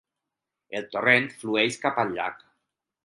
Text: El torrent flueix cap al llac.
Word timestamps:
El 0.79 0.87
torrent 0.95 1.29
flueix 1.43 1.77
cap 1.85 2.01
al 2.05 2.15
llac. 2.17 2.43